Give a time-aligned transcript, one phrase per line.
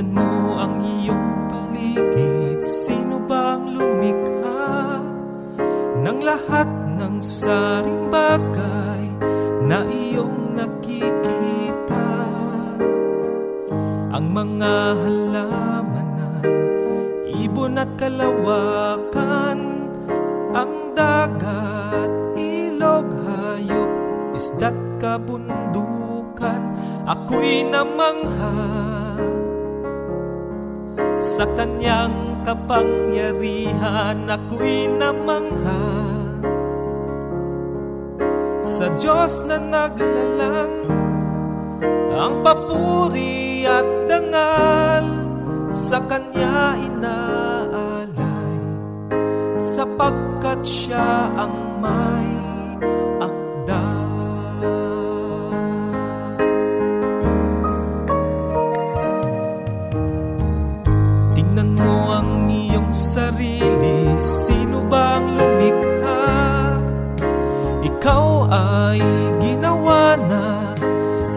[0.00, 2.56] Masdan mo ang iyong paligid.
[2.64, 4.96] Sino bang lumikha
[6.00, 9.04] Ng lahat ng saring bagay
[9.68, 12.08] Na iyong nakikita?
[14.16, 14.72] Ang mga
[15.04, 16.48] halamanan
[17.36, 19.84] Ibon at kalawakan
[20.56, 23.92] Ang dagat, ilog, hayop
[24.32, 26.60] Isda't kabundukan
[27.04, 28.79] Ako'y namangha
[31.40, 35.88] sa kanyang kapangyarihan ako'y namangha.
[38.60, 40.84] Sa Diyos na naglalang
[42.12, 45.08] Ang papuri at dangal
[45.72, 48.60] Sa Kanya inaalay
[49.56, 52.49] Sapagkat Siya ang may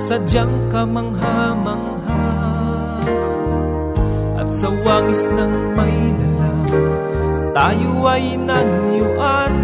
[0.03, 2.27] Sadyang kamangha-mangha
[4.35, 6.67] At sa wangis ng may lalang
[7.55, 9.55] Tayo ay nanyuan.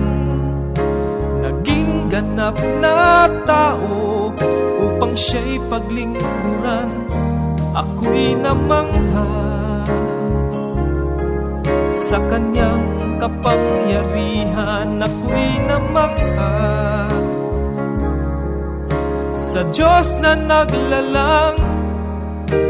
[1.44, 4.32] Naging ganap na tao
[4.80, 6.88] Upang siya'y paglingkuran.
[7.76, 9.28] Ako'y namangha.
[11.92, 16.89] Sa kanyang kapangyarihan ako'y namangha
[19.60, 21.60] Sa Diyos na naglalang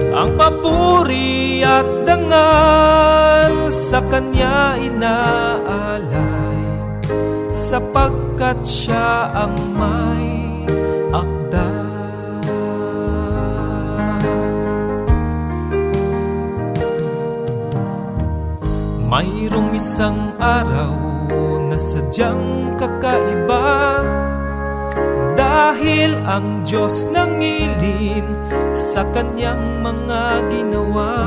[0.10, 6.66] Ang papuri at dangal Sa Kanya inaalay
[7.54, 10.66] Sapagkat Siya ang may
[11.14, 11.70] akda.
[19.06, 20.98] Mayroong isang araw
[21.70, 23.78] na sadyang kakaiba
[25.60, 28.24] Dahil ang Diyos nangilin
[28.72, 31.20] sa kanyang mga ginawa.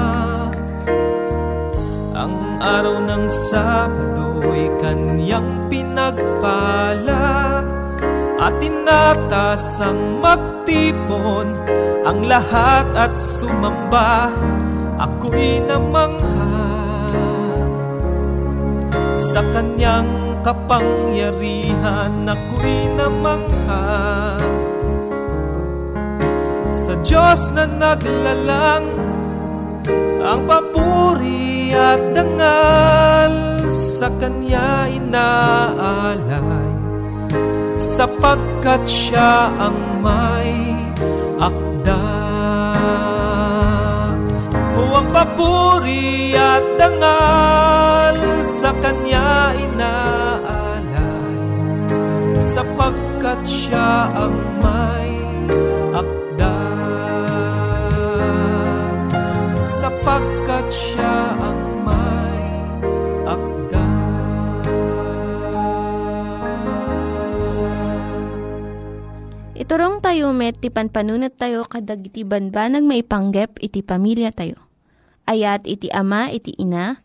[2.16, 7.60] Ang araw ng Sabado'y kanyang pinagpala
[8.40, 11.52] At inatas ang magtipon
[12.08, 14.32] Ang lahat at sumamba.
[14.96, 16.56] Ako'y namangha
[19.20, 24.38] Sa kanyang kapangyarihan Ako'y namangha.
[26.74, 28.86] Sa Diyos na naglalang
[30.22, 33.34] Ang papuri at dangal
[33.70, 36.70] Sa Kanya inaalay.
[37.82, 40.54] Sapagkat siya ang may
[41.42, 42.06] akda.
[44.78, 48.14] O ang papuri at dangal
[48.62, 50.21] sa kanya inaalay,
[52.52, 55.08] sapagkat siya ang may
[55.96, 56.56] akda.
[59.64, 61.60] Sapagkat siya ang
[69.62, 74.58] Iturong tayo met, ti panpanunat tayo kadag iti banbanag maipanggep iti pamilya tayo.
[75.24, 77.00] Ayat iti ama, iti ina,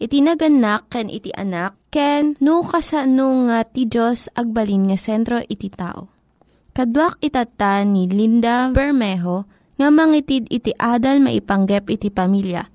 [0.00, 5.72] iti naganak, ken iti anak, ken no kasano nga ti Diyos agbalin nga sentro iti
[5.72, 6.12] tao.
[6.76, 9.48] Kaduak itata ni Linda Bermejo
[9.80, 12.68] nga mangitid iti adal maipanggep iti pamilya.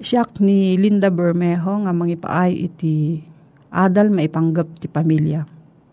[0.00, 3.20] Siyak ni Linda Bermejo nga mangipaay iti
[3.74, 5.44] adal maipanggep ti pamilya.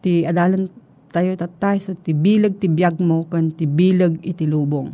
[0.04, 0.70] Ti adalan
[1.12, 4.94] tayo tatay so ti bilag ti biyag mo kan ti bilag iti lubong.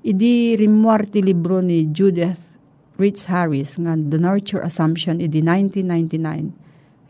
[0.00, 2.40] Idi rimwar ti libro ni Judith
[2.96, 6.59] Rich Harris nga The Nurture Assumption idi 1999.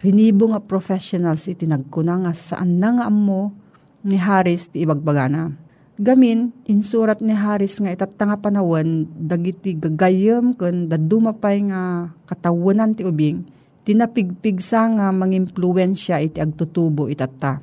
[0.01, 3.53] Rinibo nga professionals iti nagkuna nga saan na nga amo
[4.01, 5.53] ni Harris ti ibagbagana.
[6.01, 13.45] Gamin, insurat ni Harris nga itatanga panawan dagiti gagayam kun dadumapay nga katawanan ti ubing
[13.85, 17.61] tinapigpigsa nga mangimpluwensya iti agtutubo itata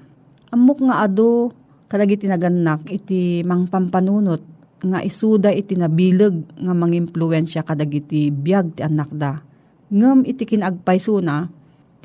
[0.53, 1.49] Amok nga ado
[1.89, 4.41] kadagiti naganak iti mangpampanunot
[4.85, 9.41] nga isuda iti nabileg nga mangimpluwensya kadagiti biag ti anak da.
[9.89, 11.49] Ngem iti kinagpayso na,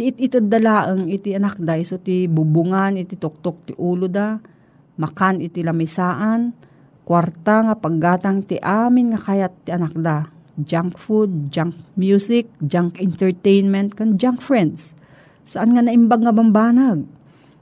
[0.02, 4.34] ti it itad dalaang iti anak da iso ti bubungan iti tuktok ti ulo da,
[4.98, 6.50] makan iti lamisaan,
[7.06, 10.26] kwarta nga paggatang ti amin nga kayat ti anak da.
[10.58, 14.90] Junk food, junk music, junk entertainment, kan junk friends.
[15.46, 17.06] Saan nga naimbag nga bambanag?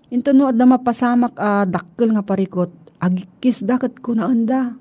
[0.08, 4.75] Into no, adda mapasamak uh, dakkel nga parikot, agikis dakat ko na anda.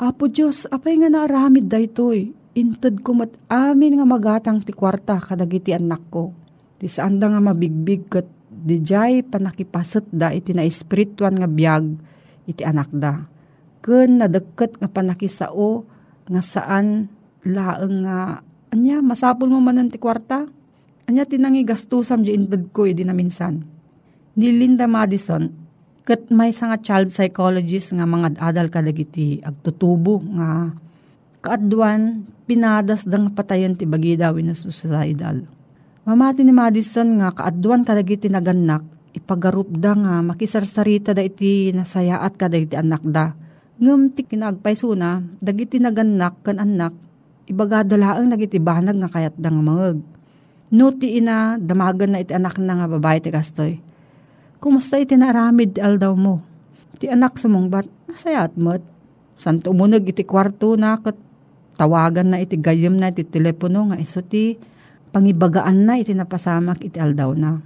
[0.00, 2.32] Apo Diyos, apay nga naaramid da itoy.
[2.58, 3.14] Inted ko
[3.46, 6.47] amin nga magatang ti kwarta kadagiti anak ko.
[6.78, 11.84] Di saan da nga mabigbig kat di jay panakipasat da iti na espirituan nga biyag
[12.46, 13.26] iti anak da.
[13.82, 15.84] Kun nadagkat nga panakisao
[16.30, 17.10] nga saan
[17.42, 18.42] laeng nga
[18.74, 20.46] anya masapul mo manan ti kwarta.
[21.08, 23.78] Anya tinangi gastusam di inted ko iti na minsan
[24.38, 25.50] ni Linda Madison,
[26.06, 30.70] kat may nga child psychologist nga mga adal kadagiti agtutubo nga
[31.42, 35.42] kaadwan pinadas dang patayon ti bagi daw na suicidal.
[36.08, 38.80] Mamati ni Madison nga kaadwan kadagiti naganak
[39.12, 43.36] ipagarup da nga makisarsarita da iti nasayaat kadagiti anak da.
[43.76, 46.96] Ngem ti kinagpayso na dagiti naganak kan anak
[47.44, 50.00] ibagadalaang nagiti banag nga kayat da nga mangeg.
[50.72, 53.76] No ti ina damagan na iti anak na nga babae ti kastoy
[54.64, 56.40] Kumusta iti naaramid aldaw mo?
[56.96, 58.80] Ti anak sa mong bat, nasayat mo't.
[59.36, 61.20] Santo umunag iti kwarto na kat
[61.76, 64.56] tawagan na iti gayam na iti telepono nga iso ti
[65.10, 67.58] pangibagaan na iti napasamak iti aldaw na.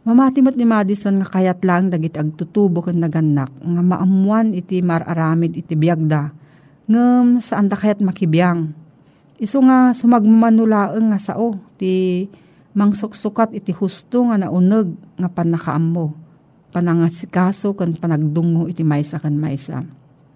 [0.00, 5.52] Mamati mo't ni Madison nga kayat lang dagiti agtutubo kan naganak nga maamuan iti mararamid
[5.60, 6.32] iti biyagda
[6.90, 8.72] ngem saan da kayat makibiyang.
[9.36, 12.26] Iso nga sumagmamanulaeng nga sao ti
[12.74, 16.06] mangsuksukat iti husto nga nauneg nga panakaam mo.
[16.74, 19.84] Panangasikaso kan panagdungo iti maysa kan maysa.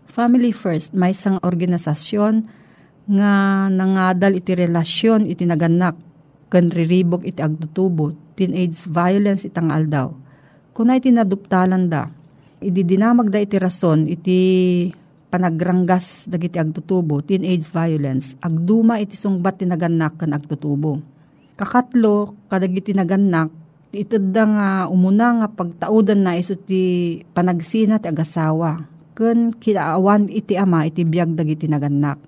[0.06, 2.46] Family First, may isang organisasyon
[3.10, 3.32] nga
[3.68, 5.98] nangadal iti relasyon iti naganak
[6.54, 10.14] kan riribok iti agtutubo, teenage violence itang aldaw.
[10.70, 12.06] Kuna iti naduptalan da,
[12.62, 14.38] idi dinamag da iti rason iti
[15.34, 21.02] panagranggas dagiti agtutubo, teenage violence, agduma iti sungbat ti naganak kan agtutubo
[21.54, 23.46] Kakatlo, kadagiti naganak,
[23.94, 28.82] itad nga umuna nga pagtaudan na iso ti panagsina ti agasawa.
[29.14, 32.18] Kun kinaawan iti ama iti biyag dagiti naganak.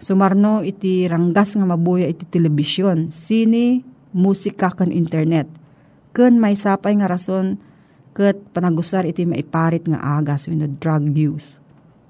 [0.00, 3.84] Sumarno iti ranggas nga mabuya iti telebisyon, sini,
[4.16, 5.46] musika kan internet.
[6.16, 7.60] Kun may sapay nga rason
[8.16, 11.46] ket panagusar iti maiparit nga agas wenno drug use.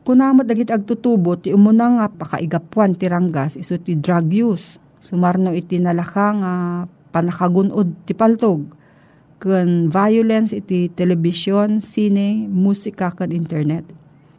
[0.06, 5.80] Kunamot dagiti agtutubo ti umuna nga pakaigapuan ti ranggas iso ti drug use Sumarno iti
[5.80, 6.52] nalaka nga
[7.10, 8.76] panakagunod ti paltog.
[9.40, 13.88] ken violence iti television, sine, musika ken internet.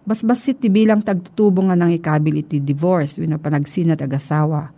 [0.01, 4.73] Basbasit ti bilang tagtutubo nga nang ikabil iti divorce wenno panagsinat ag-asawa.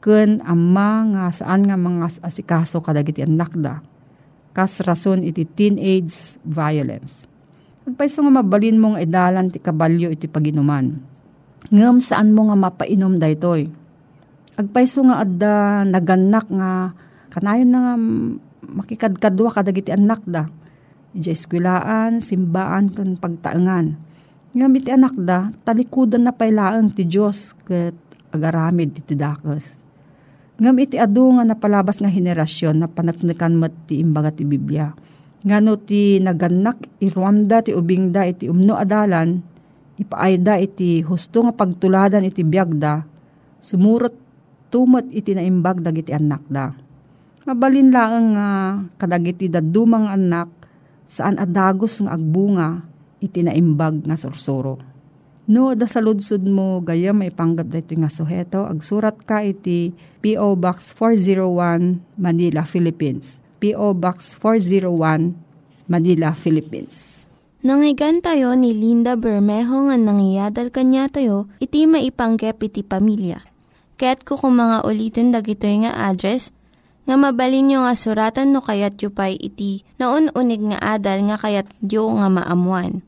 [0.00, 3.84] Ken amma nga saan nga mga asikaso kadagiti anak da.
[4.56, 7.28] Kas rason iti teenage violence.
[7.84, 10.96] Agpaiso nga mabalin mong edalan ti kabalyo iti paginuman.
[11.68, 13.68] Ngam saan mo nga mapainom daytoy.
[14.56, 16.96] Agpaiso nga adda naganak nga
[17.28, 17.94] kanayon na nga
[18.64, 20.48] makikadkadwa kadagiti anak da.
[21.12, 24.13] Ija simbaan, kan pagtaangan.
[24.54, 27.98] Nga iti anak da, talikudan na pailaan ti Diyos kat
[28.30, 29.66] agaramid ti dakas.
[30.62, 34.94] Ngam iti adu nga napalabas nga henerasyon na panaknakan mat ti imbaga ti Biblia.
[35.42, 39.42] Ngano ti naganak irwamda ti ubingda iti umno adalan,
[39.98, 43.02] ipaayda iti husto nga pagtuladan iti biyagda,
[43.58, 44.14] sumurot
[44.74, 46.74] tumot iti naimbag dagiti anak da
[47.44, 50.48] Mabalin lang nga uh, kadagiti dadumang anak
[51.04, 52.80] saan adagos nga agbunga
[53.24, 54.76] iti naimbag nga sursuro.
[55.44, 59.92] No, da sa ludsud mo gaya may panggap dito nga suheto, agsurat ka iti
[60.24, 60.56] P.O.
[60.56, 63.36] Box 401 Manila, Philippines.
[63.60, 63.92] P.O.
[63.92, 65.36] Box 401
[65.84, 67.24] Manila, Philippines.
[67.64, 73.40] Nangyigan tayo ni Linda Bermejo nga nangyadal kanya tayo, iti maipanggep iti pamilya.
[74.00, 76.52] Kaya't kukumanga ulitin dagito nga address
[77.04, 81.36] nga mabalin nyo nga suratan no kayat yu pa'y iti na unig nga adal nga
[81.36, 83.04] kayat yu nga maamuan.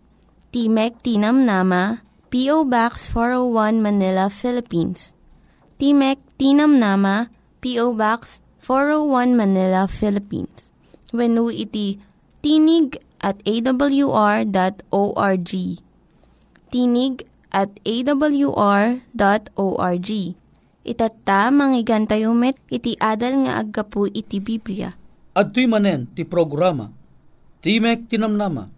[0.56, 2.00] Timek Tinam Nama,
[2.32, 2.64] P.O.
[2.64, 5.12] Box 401 Manila, Philippines.
[5.76, 7.28] Timek Tinam Nama,
[7.60, 7.92] P.O.
[7.92, 10.72] Box 401 Manila, Philippines.
[11.12, 12.00] When iti
[12.40, 14.48] tinig at awr.org.
[16.72, 17.14] Tinig
[17.52, 18.80] at awr.org
[20.88, 24.96] Itatta, manggigan met, iti adal nga aggapu iti Biblia.
[25.36, 26.88] At manen, ti programa,
[27.60, 28.72] Timek tinamnama,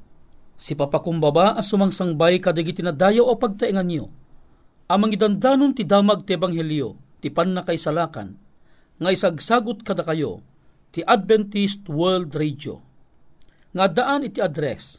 [0.59, 4.11] si papakumbaba as sumangsangbay kadagiti na dayo o pagtaingan niyo.
[4.91, 8.35] Amang idandanon ti damag ti ebanghelyo, ti panna kay salakan,
[8.99, 10.43] nga isagsagot kada kayo,
[10.91, 12.83] ti Adventist World Radio.
[13.71, 14.99] Nga daan iti address,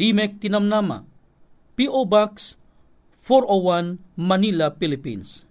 [0.00, 1.04] Timek Tinamnama,
[1.76, 2.06] P.O.
[2.08, 2.56] Box
[3.26, 5.44] 401 Manila, Philippines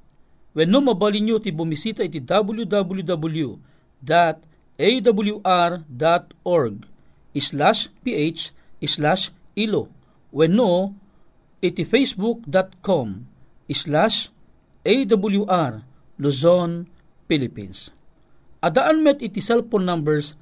[0.54, 3.66] When no mabalin nyo ti bumisita iti www.awr.org
[7.34, 8.54] slash ph
[8.86, 9.88] slash ilo.
[10.34, 10.96] When no,
[11.62, 13.28] iti facebook.com
[13.74, 14.30] slash
[14.84, 15.82] awr
[16.20, 16.86] Luzon,
[17.26, 17.90] Philippines.
[18.62, 20.36] Adaan met iti cellphone numbers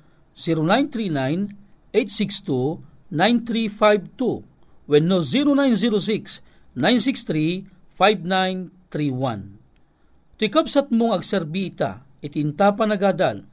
[1.95, 4.43] 0939-862-9352
[4.89, 5.21] when no
[6.75, 9.61] 0906-963-5931.
[10.41, 13.45] Tikabsat mong agserbita, itinta panagadal.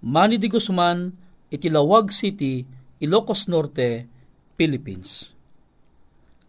[0.00, 1.12] Manny de Guzman,
[1.52, 2.64] itilawag City,
[2.98, 4.10] Ilocos Norte,
[4.58, 5.30] Philippines.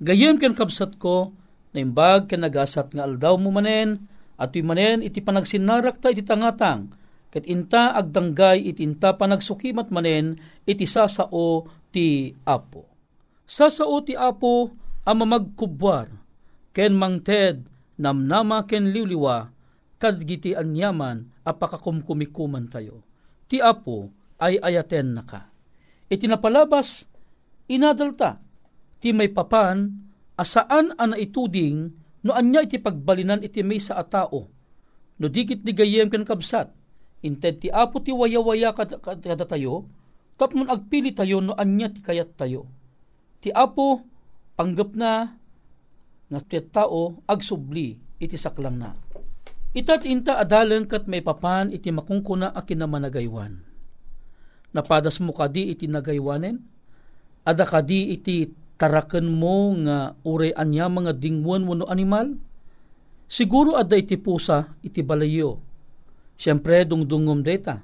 [0.02, 1.36] Gayem ken kabsat ko,
[1.76, 6.90] na imbag ken nagasat nga aldaw mo manen, at manen iti panagsinarak ta iti tangatang,
[7.30, 12.88] ket inta agdanggay iti inta panagsukimat manen, iti sasao ti apo.
[13.44, 14.72] Sasao ti apo,
[15.04, 16.10] ama magkubwar,
[16.72, 17.68] ken mangted,
[18.00, 19.52] namnama ken liwliwa,
[20.00, 23.04] kadgiti anyaman apakakumkumikuman tayo.
[23.52, 25.49] Ti apo ay ayaten na ka.
[26.10, 27.06] Itinapalabas,
[27.70, 28.42] inadalta,
[28.98, 29.94] ti may papan,
[30.36, 31.94] asaan ana ituding,
[32.26, 34.50] no anya iti pagbalinan iti may sa atao,
[35.22, 36.74] no dikit di gayem kan kabsat,
[37.22, 39.86] inted ti apo ti wayawaya kada tayo,
[40.36, 42.66] tapmon agpili tayo no anya ti kayat tayo.
[43.40, 44.04] Ti apo,
[44.58, 45.38] panggap na,
[46.30, 46.42] nga
[46.74, 48.92] tao agsubli iti saklang na.
[49.78, 53.69] Itat inta adalang kat may papan iti makungkuna a kinamanagaywan.
[54.70, 56.62] Napadas mo kadi iti nagaywanen?
[57.46, 58.46] Ada kadi iti
[58.78, 62.38] taraken mo nga ure anya mga dingwan mo no animal?
[63.30, 65.62] Siguro ada iti pusa iti balayo.
[66.38, 67.82] Siyempre dungdungom deta.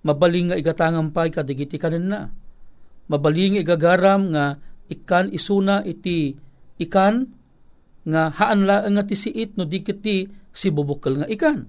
[0.00, 2.32] Mabaling nga igatangan pay kadigiti kanin na.
[3.12, 4.56] Mabaling igagaram nga
[4.88, 6.32] ikan isuna iti
[6.80, 7.28] ikan
[8.08, 10.24] nga haan la nga ti siit no dikit ti
[10.56, 11.68] si bubukal nga ikan.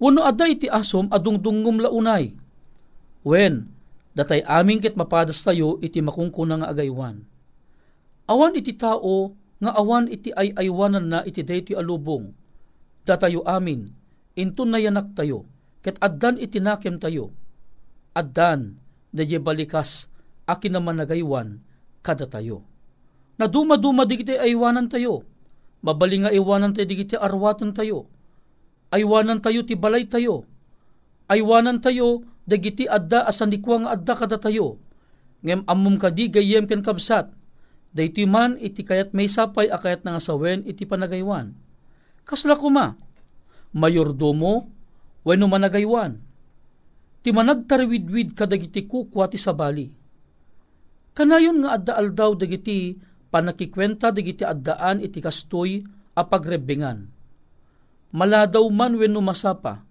[0.00, 2.39] Uno aday ti asom adungdungom launay.
[3.26, 3.68] Wen,
[4.16, 7.24] datay aming ket mapadas tayo iti makungkuna nga agaywan.
[8.30, 12.32] Awan iti tao nga awan iti ay aywanan na iti daytoy alubong.
[13.04, 13.90] Datayo amin,
[14.36, 15.44] intun na yanak tayo,
[15.84, 17.32] ket addan iti nakem tayo.
[18.16, 18.76] Addan,
[19.10, 20.06] na balikas,
[20.46, 21.62] akin naman nagaywan,
[22.02, 22.70] kada tayo
[23.40, 25.24] na duma-duma di kita aywanan tayo.
[25.80, 28.04] Mabali nga iwanan tayo di kita arwatan tayo.
[28.92, 30.44] Aywanan tayo ti balay tayo.
[31.24, 34.82] Aywanan tayo dagiti adda asanikwa nga adda kada tayo.
[35.46, 37.30] Ngem amum kadi gayem ken kabsat,
[37.94, 41.54] dayti man iti kayat may sapay akayat nga sawen iti panagaywan.
[42.26, 42.98] Kasla kuma,
[43.70, 44.66] mayordomo,
[45.22, 46.18] wano managaywan.
[47.22, 49.86] Ti managtarwidwid kadagiti kukwa ti sabali.
[51.14, 52.96] Kanayon nga adda aldaw dagiti
[53.30, 55.84] panakikwenta dagiti addaan iti kastoy
[56.16, 57.06] a pagrebingan.
[58.10, 59.86] Maladaw man wenno masapa,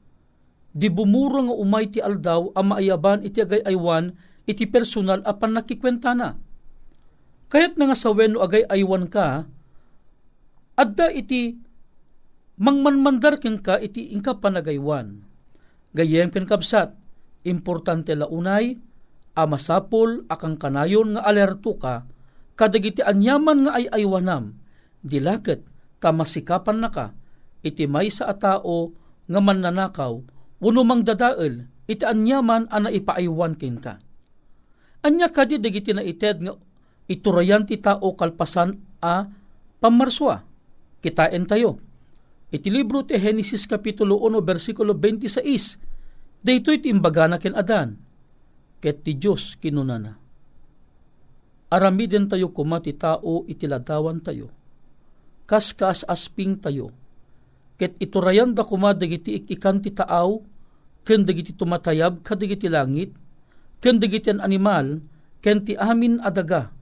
[0.79, 4.15] di bumuro nga umay ti aldaw a maayaban iti agay aywan
[4.47, 6.39] iti personal a panakikwenta na.
[7.51, 9.43] Kayat nga sa wenno agay aywan ka,
[10.79, 11.59] adda iti
[12.55, 15.21] mangmanmandar ken ka iti ingka panagaywan.
[15.91, 16.95] Gayem ken kapsat,
[17.43, 18.77] importante la unay,
[19.33, 22.05] a masapol akang kanayon nga alerto ka,
[22.57, 24.57] kadagiti anyaman nga ay aywanam,
[25.01, 25.65] dilaket
[25.97, 27.13] ta masikapan na ka,
[27.65, 28.93] iti may sa atao
[29.25, 30.21] nga mannanakaw,
[30.59, 33.99] uno mang dadael, iti anyaman ana ipaaywan kin ka.
[35.03, 36.53] Anya kadi dagiti na ited nga
[37.07, 39.27] iturayan ti tao kalpasan a
[39.79, 40.43] pamarswa.
[40.99, 41.79] Kitain tayo.
[42.51, 47.95] Iti libro ti Genesis Kapitulo 1 versikulo 26, dayto iti imbaga na ken adan,
[48.83, 50.17] ket ti Diyos kinunana.
[51.69, 54.59] Aramiden tayo kumati tao iti ladawan tayo
[55.49, 56.93] kas kaas asping tayo.
[57.79, 60.43] Ket iturayan da kuma dagiti ikan ti taaw,
[61.07, 63.15] ken dagiti tumatayab kadagiti langit,
[63.79, 64.99] ken dagiti an animal,
[65.39, 66.75] ken ti amin adaga,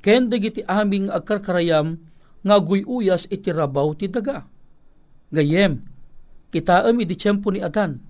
[0.00, 2.00] ken dagiti aming agkarkarayam,
[2.40, 4.48] nga guyuyas iti rabaw ti daga.
[5.28, 5.84] Gayem,
[6.48, 8.00] kitaam iti tiyempo ni Adan,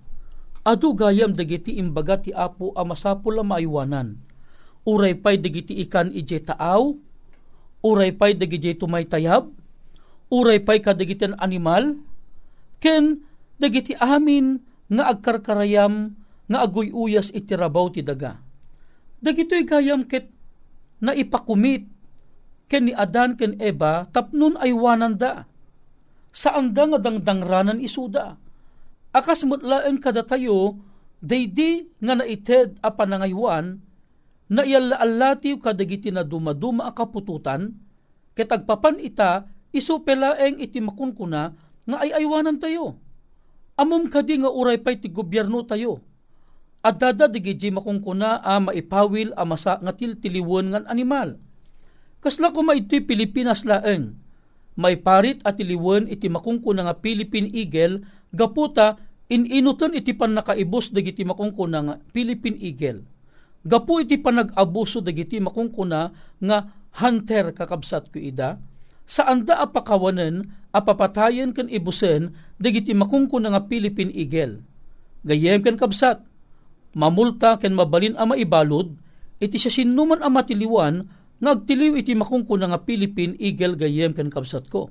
[0.62, 4.14] adu gayam dagiti imbaga ti apo a masapul a maaywanan,
[4.86, 6.94] uray pay dagiti ikan ije taaw,
[7.82, 9.50] uray pay dagiti tumaytayab,
[10.32, 11.98] uray pay kadagitan animal,
[12.82, 13.22] ken
[13.56, 16.14] dagiti amin nga agkarkarayam
[16.46, 18.38] nga aguyuyas iti rabaw ti daga.
[19.18, 20.30] Dagitoy gayam ket
[21.02, 21.88] na ipakumit
[22.70, 25.48] ken ni Adan ken Eva tapnon ay wananda.
[26.36, 28.36] Saan da nga dangdangranan isuda.
[29.16, 30.76] Akas mutlaen kada tayo,
[31.24, 33.80] daydi nga naited a panangaywan,
[34.52, 37.72] na iyalaalatiw kadagiti na dumaduma a kapututan,
[38.36, 41.52] ket agpapan ita iso pelaeng iti makunkuna
[41.86, 42.96] nga ay aywanan tayo.
[43.76, 46.00] Amom kadi nga uray pay ti gobyerno tayo.
[46.80, 51.36] At dada digiji makunkuna a maipawil a masa nga tiltiliwon ngan animal.
[52.24, 54.16] Kasla ko ito'y Pilipinas laeng.
[54.76, 59.00] May parit at tiliwon iti makungkuna nga Philippine Eagle, gaputa
[59.32, 63.00] ininuton iti pan nakaibos dagiti makungkuna nga Philippine Eagle.
[63.66, 66.58] Gapu iti panag-abuso dagiti makungkuna nga
[67.02, 68.62] hunter kakabsat ko ida,
[69.06, 74.60] saan da apakawanen apapatayen ken ibusen dagiti makungkun nga Philippine Eagle.
[75.26, 76.22] Gayem ken kabsat,
[76.92, 78.94] mamulta ken mabalin a maibalod,
[79.38, 81.06] iti siya sinuman a matiliwan
[81.38, 84.90] nga agtiliw iti makungkun nga Philippine Eagle gayem ken kabsat ko.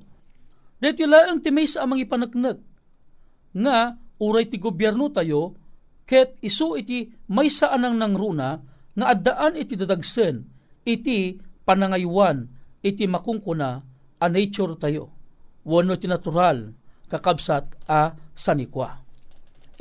[0.79, 2.59] Dito laang ti may sa amang ipanaknag
[3.55, 5.55] nga uray ti gobyerno tayo
[6.05, 8.59] ket isu iti may saan ang nangruna
[8.95, 10.45] nga addaan iti dadagsen
[10.85, 12.45] iti panangaywan
[12.85, 13.81] iti makungkuna
[14.19, 15.11] a nature tayo.
[15.65, 16.71] Wano ti natural,
[17.09, 19.01] kakabsat a sanikwa.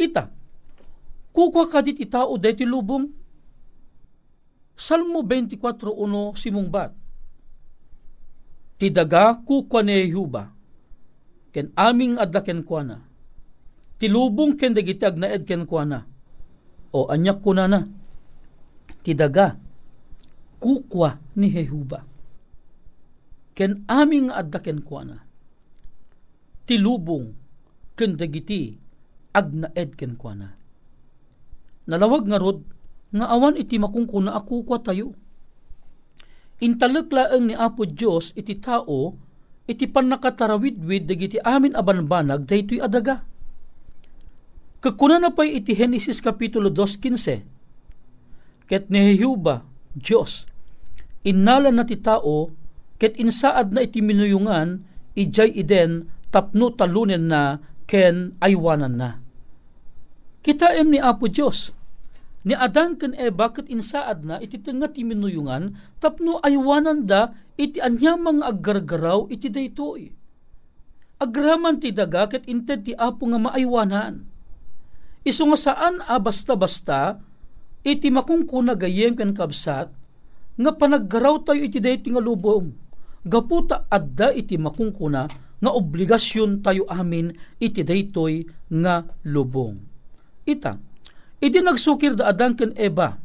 [0.01, 0.33] Ita,
[1.33, 3.07] kukwa kadit itao deti lubong,
[4.75, 6.91] Salmo 24.1 simong bat,
[8.75, 10.51] Ti daga kukwa ni Yehuba,
[11.55, 12.99] ken aming adda ken kuana,
[14.03, 16.03] ti lubong ken dagiti agnaed ken kuana,
[16.91, 17.87] o anyak ko na na,
[19.07, 19.55] ti daga
[20.59, 22.14] kukwa ni Yehuba
[23.55, 25.23] ken aming adda ken kuana.
[26.67, 27.31] Tilubong
[27.95, 28.75] ken dagiti
[29.35, 30.51] agnaed ken kuana.
[31.87, 32.67] Nalawag nga rod
[33.15, 35.15] nga awan iti makungkuna ako kwa tayo.
[36.63, 39.15] Intalek laeng ni Apo Dios iti tao
[39.65, 43.23] iti panakatarawidwid dagiti amin abanbanag daytoy adaga.
[44.85, 49.65] Kakuna na pa'y iti Genesis Kapitulo 2.15 Ket ni Jehuba,
[49.97, 50.45] Diyos,
[51.25, 52.53] inala na ti tao
[53.05, 54.81] ket insaad na iti minuyungan
[55.13, 59.21] ijay iden tapno talunen na ken aywanan na.
[60.41, 61.69] Kitaem ni Apo Dios
[62.49, 67.77] ni Adan ken Eva ket insaad na iti tenga ti minuyungan tapno aywanan da iti
[67.77, 70.09] anyamang aggargaraw iti daytoy.
[71.21, 74.25] Agraman ti daga ket inted ti Apo nga maaywanan.
[75.29, 77.21] Isu nga saan a basta-basta
[77.85, 79.93] iti makungkuna gayem ken kabsat
[80.57, 82.84] nga panaggaraw tayo iti dayti nga lubong
[83.25, 85.23] gaputa adda iti makungkuna
[85.59, 89.81] nga obligasyon tayo amin iti daytoy nga lubong.
[90.45, 90.77] Ita,
[91.45, 93.21] Idi nagsukir da Adan ken Eva.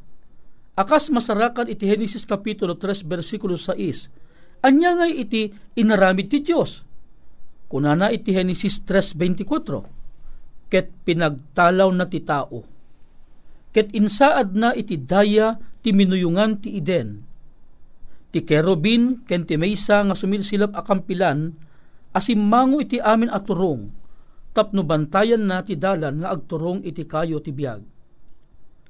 [0.76, 4.60] Akas masarakan iti Genesis Kapitulo 3 versikulo 6.
[4.60, 5.48] Anya ngay iti
[5.80, 6.84] inaramid ti Dios.
[7.72, 10.68] Kunana iti Genesis 3.24.
[10.68, 12.60] Ket pinagtalaw na ti tao.
[13.72, 17.29] Ket insaad na iti daya ti minuyungan ti Iden.
[18.30, 21.50] Ti kerubin ken ti maysa nga sumilsilap akampilan
[22.14, 23.90] asimmango iti amin aturong
[24.54, 27.82] tapno bantayan na ti dalan nga agturong iti kayo ti biag.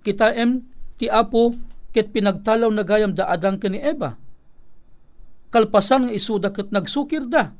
[0.04, 0.64] Kitaem
[0.96, 1.56] ti apo
[1.92, 4.16] ket pinagtalaw na gayam da adang ni Eva.
[5.50, 7.52] Kalpasan nga isuda ket nagsukir da.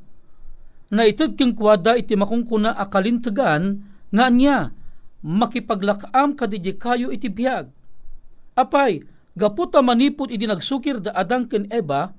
[0.90, 4.74] Na ited king kwada iti makungkuna akalintagan nga niya
[5.22, 7.70] makipaglakam kadidi kayo iti biag.
[8.58, 9.04] Apay,
[9.36, 12.10] gaputa manipot iti nagsukir da adang ken Eva,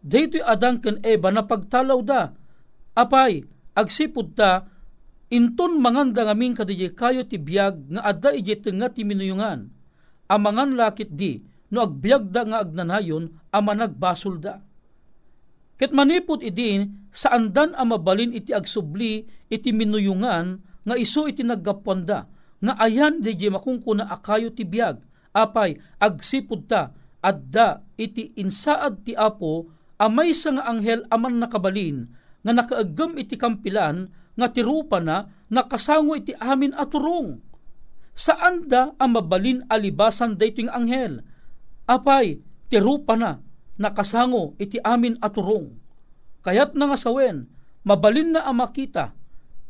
[0.00, 2.32] daytoy adang ken Eva na pagtalaw da.
[2.96, 3.44] Apay,
[3.76, 4.64] agsipod ta
[5.28, 9.68] inton manganda ngamin kadije kayo ti biag nga adda ije nga ti minuyungan.
[10.26, 14.62] Amangan lakit di no agbiag da nga agnanayon ama nagbasol da.
[15.76, 22.24] Ket manipot idin sa andan a mabalin iti agsubli iti minuyungan nga isu iti naggapwanda
[22.56, 25.05] nga ayan di makungkuna akayo ti biag
[25.36, 29.68] apay agsipud ta adda iti insaad ti apo
[30.00, 32.08] amay sa nga anghel aman nakabalin
[32.40, 37.40] nga nakaagam iti kampilan nga tirupa na nakasango iti amin aturong.
[38.16, 41.20] Saan da ang mabalin alibasan daytoy anghel?
[41.84, 42.40] Apay,
[42.72, 43.40] tirupa na
[43.76, 45.74] nakasango iti amin aturong.
[46.40, 47.50] Kayat na nga sawen,
[47.82, 49.12] mabalin na ang makita,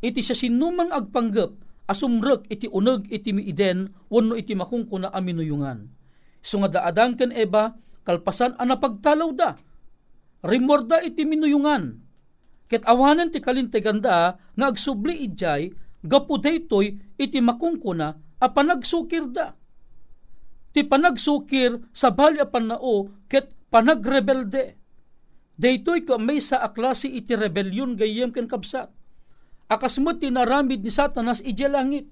[0.05, 5.87] iti sa sinumang agpanggap, asumrek iti uneg iti miiden, wano iti makungko na aminuyungan.
[6.43, 7.75] So nga daadang ken eba,
[8.07, 9.59] kalpasan ang napagtalaw da.
[10.47, 12.07] Rimorda iti minuyungan,
[12.67, 15.71] Ket awanan ti kalinteganda nga agsubli idjay
[16.03, 18.09] gapu daytoy iti makungkuna
[18.43, 19.55] a panagsukir da.
[20.75, 24.75] Ti panagsukir sa bali a panao ket panagrebelde.
[25.57, 28.91] Daytoy ka may sa aklase iti rebelyon gayem ken kabsat.
[29.67, 32.07] Akasmot tinaramid ni Satanas ije langit.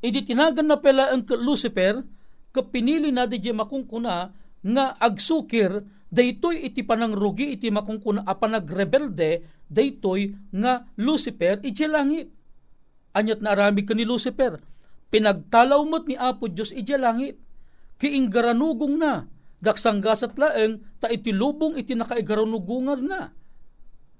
[0.00, 2.00] Idi tinagan na pela ang Lucifer,
[2.52, 4.32] kapinili na di makungkuna
[4.64, 12.32] nga agsukir daytoy iti panangrugi iti makungkuna a panagrebelde daytoy nga Lucifer iti langit.
[13.12, 14.56] Anyat na arami ka ni Lucifer,
[15.12, 17.36] pinagtalaw mo't ni Apo Diyos iti langit.
[17.96, 19.24] Kiinggaranugong na,
[19.60, 23.32] daksanggasat laeng ta iti lubong iti nakaigaranugungan na.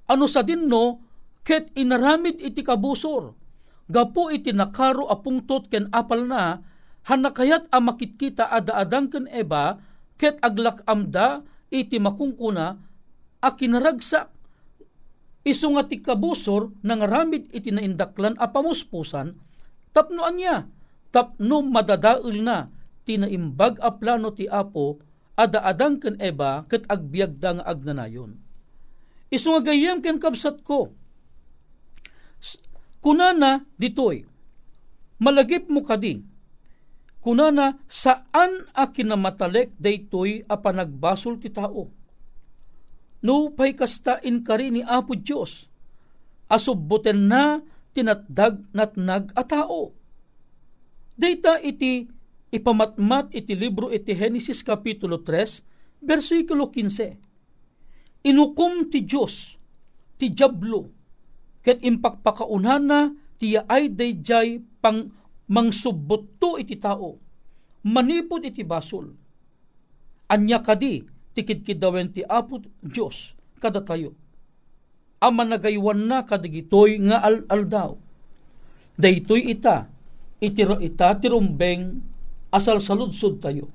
[0.08, 1.05] Ano sa din no,
[1.46, 3.38] ket inaramid iti kabusor.
[3.86, 6.58] Gapo iti nakaro apungtot ken apal na,
[7.06, 9.78] hanakayat a makitkita ada-adang ken eba,
[10.18, 12.82] ket aglak amda iti makungkuna
[13.38, 14.26] a kinaragsak
[15.46, 19.38] iso nga ti kabusor nang ramid iti naindaklan a pamuspusan
[19.94, 20.66] tapno anya?
[21.14, 22.66] Tapno madadaul na
[23.06, 24.98] tinaimbag a plano ti Apo
[25.38, 28.34] ada-adang ken eba ket agbiagda nga agnanayon.
[29.30, 30.90] Iso nga gayem ken kabsat ko
[33.06, 34.26] kunana ditoy
[35.22, 36.26] malagip mo kadi
[37.22, 41.86] kunana saan a kinamatalek daytoy a panagbasol ti tao.
[43.22, 45.70] No pay kasta in kari ni Apo Dios
[46.50, 47.62] asubbuten na
[47.94, 49.94] tinatdag natnag a tao.
[51.14, 52.10] Data iti
[52.50, 58.26] ipamatmat iti libro iti Genesis Kapitulo 3, versikulo 15.
[58.26, 59.54] Inukom ti Dios
[60.18, 60.95] ti Diablo
[61.66, 63.10] ket impakpakaunana
[63.42, 65.10] ti ay dayjay pang
[65.50, 67.18] mangsubbot iti tao,
[67.82, 69.10] manipod iti basol.
[70.30, 71.02] Anya kadi,
[71.34, 74.14] tikid dawen ti Apo Diyos, kada tayo.
[75.18, 77.98] Ama nagaywan na kadigitoy nga al-aldaw.
[78.94, 79.90] Daytoy ita,
[80.38, 81.98] itiro ita tirumbeng
[82.54, 83.66] asal saludsod tayo.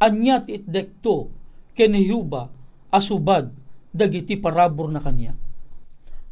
[0.00, 1.32] Anya ti itdekto,
[1.72, 2.52] kenihuba,
[2.92, 3.52] asubad,
[3.92, 5.32] dagiti parabor na kanya.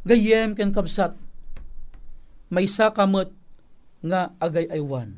[0.01, 1.13] Gayem ken kabsat,
[2.49, 3.29] may sakamot
[4.01, 5.13] nga agay aywan.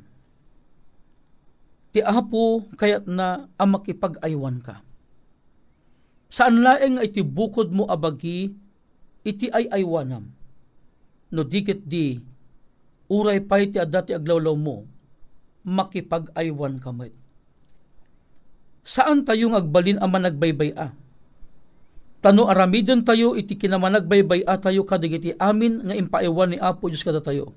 [1.96, 4.84] Ti apo kayat na ang makipag-aywan ka.
[6.34, 8.52] Saan laeng iti bukod mo abagi,
[9.24, 10.34] iti ay aywanam.
[11.32, 12.18] No dikit di,
[13.08, 14.84] uray pa iti adati aglawlaw mo,
[15.64, 17.14] makipag-aywan ka met.
[18.84, 20.92] Saan tayong agbalin ang managbaybay a?
[22.24, 27.20] Tano aramidon tayo iti kinamanagbaybay a tayo kadigiti amin nga impaiwan ni Apo Diyos kada
[27.20, 27.52] tayo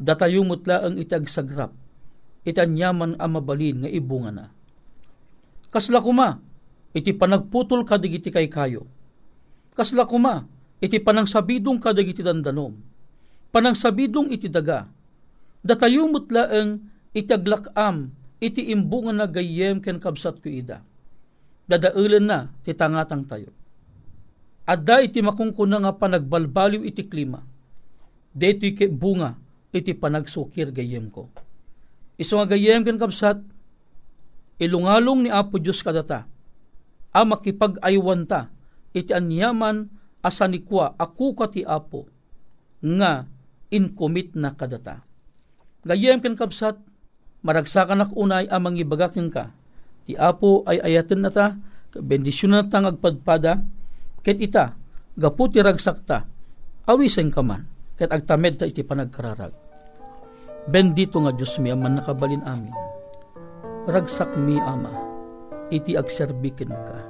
[0.00, 1.76] datayo mutla ang itag sagrap,
[2.48, 4.46] itanyaman ang mabalin nga ibunga na.
[5.68, 6.40] Kasla kuma,
[6.96, 8.88] iti panagputol kadigiti kay kayo.
[9.76, 10.48] Kasla kuma,
[10.80, 12.74] iti panangsabidong kadigiti dandanom.
[13.52, 14.88] Panangsabidong iti daga.
[15.60, 18.08] Datayo mutla ang itaglakam,
[18.40, 20.80] iti imbungan na gayem ken kabsat ko ida.
[21.68, 23.52] Dadaulan na, titangatang tayo.
[24.70, 27.42] Adda iti makungkuna nga panagbalbaliw iti klima.
[28.30, 29.34] Dito iti bunga,
[29.74, 31.26] iti panagsukir gayem ko.
[32.14, 33.42] Iso nga gayem ken kabsat,
[34.62, 36.30] ilungalong ni Apo Diyos kadata,
[37.10, 38.54] a makipag-aywan ta,
[38.94, 39.90] iti anyaman
[40.22, 42.06] asanikwa ako kati Apo,
[42.78, 43.26] nga
[43.74, 45.02] incommit na kadata.
[45.82, 46.78] Gayem ken kabsat,
[47.42, 49.50] maragsakan ak unay amang ibagakin ka.
[50.06, 51.58] Ti Apo ay ayaten na ta,
[51.90, 53.66] bendisyon na ta agpadpada,
[54.20, 54.76] ket ita,
[55.16, 56.24] gaputi ragsak ta,
[56.88, 57.64] awisen ka man,
[57.96, 59.52] ket agtamed ta iti panagkararag.
[60.68, 62.76] Bendito nga Diyos mi aman nakabalin amin.
[63.88, 64.92] Ragsak mi ama,
[65.72, 67.00] iti agserbikin ka.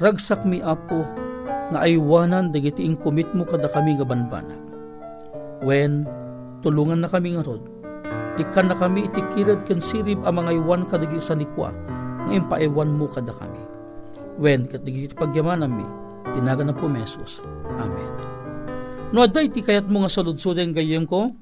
[0.00, 1.04] Ragsak mi apo,
[1.68, 4.62] nga aywanan dagiti inkumit mo kada kami nga banbanag.
[5.60, 6.08] When
[6.64, 7.60] tulungan na kami nga rod,
[8.40, 11.74] ikan na kami itikirad ken sirib ang mga kadagi sa nikwa,
[12.24, 13.57] nga impaiwan mo kada kami.
[14.38, 15.86] When kadagi pagyaman mi,
[16.32, 17.42] tinaga na po mesos.
[17.74, 18.10] Amen.
[19.10, 21.34] No aday iti kayat mo nga saludsuden gayem ko,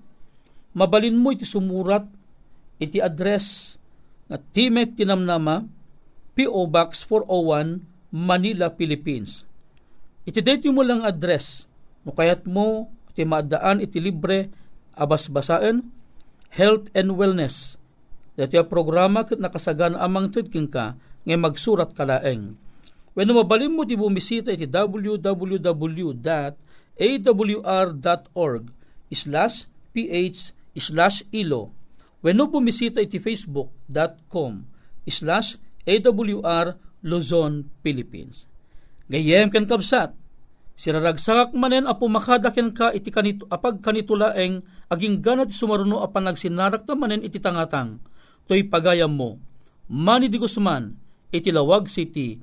[0.73, 2.09] mabalin mo iti sumurat,
[2.81, 3.77] iti address
[4.27, 5.69] nga Timek Tinamnama,
[6.33, 6.67] P.O.
[6.67, 7.85] Box 401,
[8.17, 9.47] Manila, Philippines
[10.27, 11.63] Iti date mo lang address,
[12.03, 14.51] no kayat mo, iti maadaan, iti libre,
[14.99, 15.87] abas-basaan,
[16.51, 17.79] health and wellness.
[18.35, 22.59] Dati programa kat nakasagan amang tudking ka, ngay magsurat ka laeng.
[23.17, 26.13] When mabalin mo, di bumisita iti www.awr.org
[29.09, 29.57] slash
[29.97, 31.73] ph slash ilo.
[32.21, 34.53] When bumisita iti facebook.com
[35.09, 35.57] slash
[35.89, 36.77] awr
[37.07, 38.45] Luzon, Philippines.
[39.07, 40.13] Gayem ken kabsat,
[40.75, 46.95] siraragsakak manen apo makadaken ka iti kanito, apag kanitulaeng aging ganat sumaruno apan nagsinarak na
[46.99, 48.03] manen iti tangatang,
[48.51, 49.39] to'y pagayam mo.
[49.87, 50.99] Manny Di Guzman,
[51.31, 52.43] iti Lawag City,